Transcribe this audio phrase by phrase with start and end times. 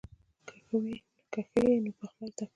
[1.31, 2.47] که ښه یې نو پخلی زده کړه.